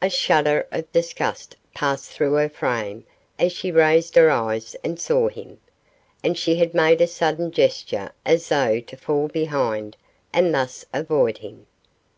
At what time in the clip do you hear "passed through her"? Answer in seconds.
1.74-2.48